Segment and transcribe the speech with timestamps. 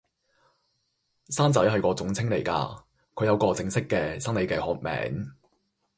[1.29, 5.31] 生仔係個總稱嚟噶，佢有個正式嘅、生理嘅學名